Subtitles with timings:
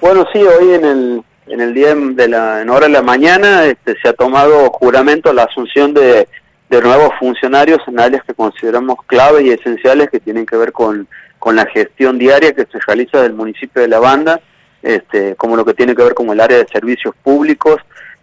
[0.00, 3.66] Bueno, sí, hoy en el, en el día de la, en hora de la mañana
[3.66, 6.26] este, se ha tomado juramento la asunción de,
[6.70, 11.06] de nuevos funcionarios en áreas que consideramos clave y esenciales que tienen que ver con,
[11.38, 14.40] con la gestión diaria que se realiza del municipio de La Banda,
[14.82, 17.76] este, como lo que tiene que ver con el área de servicios públicos,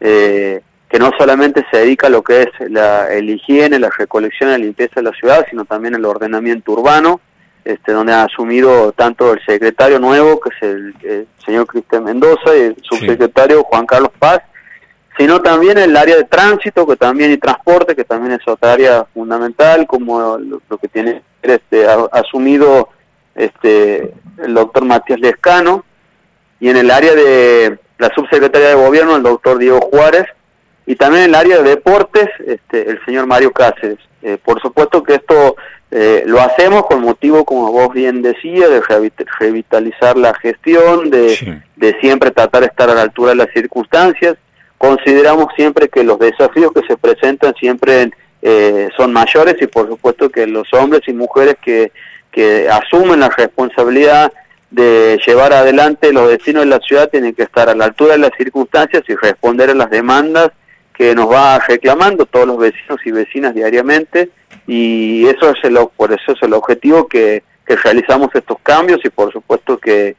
[0.00, 0.60] eh,
[0.90, 4.52] que no solamente se dedica a lo que es la el higiene, la recolección y
[4.52, 7.22] la limpieza de la ciudad, sino también el ordenamiento urbano,
[7.64, 12.60] este, donde ha asumido tanto el secretario nuevo, que es el, señor Cristian Mendoza, y
[12.60, 14.40] el subsecretario Juan Carlos Paz,
[15.18, 19.06] sino también el área de tránsito, que también y transporte, que también es otra área
[19.12, 22.88] fundamental, como lo, que tiene este, asumido
[23.34, 25.84] este, el doctor Matías Lescano,
[26.60, 30.26] y en el área de la subsecretaria de gobierno, el doctor Diego Juárez,
[30.86, 33.98] y también en el área de deportes, este, el señor Mario Cáceres.
[34.22, 35.56] Eh, por supuesto que esto
[35.94, 38.82] eh, lo hacemos con motivo, como vos bien decías, de
[39.38, 44.36] revitalizar la gestión, de, de siempre tratar de estar a la altura de las circunstancias.
[44.78, 50.30] Consideramos siempre que los desafíos que se presentan siempre eh, son mayores y por supuesto
[50.30, 51.92] que los hombres y mujeres que,
[52.30, 54.32] que asumen la responsabilidad
[54.70, 58.18] de llevar adelante los destinos de la ciudad tienen que estar a la altura de
[58.20, 60.52] las circunstancias y responder a las demandas
[61.02, 64.30] que nos va reclamando todos los vecinos y vecinas diariamente
[64.68, 69.10] y eso es el, por eso es el objetivo que, que realizamos estos cambios y
[69.10, 70.14] por supuesto que,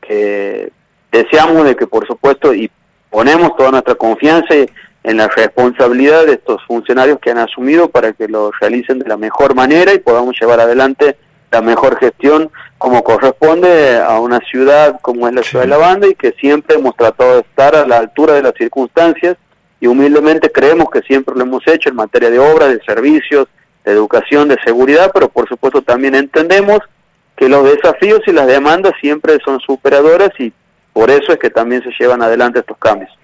[0.00, 0.70] que
[1.10, 2.70] deseamos de que por supuesto y
[3.10, 4.54] ponemos toda nuestra confianza
[5.02, 9.16] en la responsabilidad de estos funcionarios que han asumido para que lo realicen de la
[9.16, 11.16] mejor manera y podamos llevar adelante
[11.50, 16.06] la mejor gestión como corresponde a una ciudad como es la ciudad de La Banda
[16.06, 19.36] y que siempre hemos tratado de estar a la altura de las circunstancias
[19.80, 23.48] y humildemente creemos que siempre lo hemos hecho en materia de obras, de servicios,
[23.84, 26.80] de educación, de seguridad, pero por supuesto también entendemos
[27.36, 30.52] que los desafíos y las demandas siempre son superadoras y
[30.92, 33.10] por eso es que también se llevan adelante estos cambios.